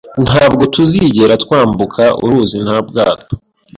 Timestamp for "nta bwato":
2.65-3.33